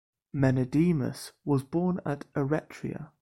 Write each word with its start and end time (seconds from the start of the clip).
Menedemus 0.33 1.31
was 1.45 1.61
born 1.63 1.99
at 2.07 2.25
Eretria. 2.33 3.09